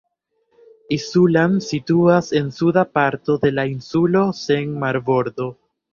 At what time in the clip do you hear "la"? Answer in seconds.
3.59-3.67